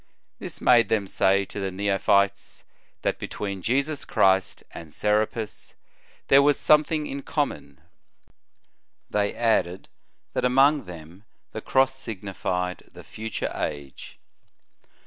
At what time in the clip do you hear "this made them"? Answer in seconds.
0.39-1.05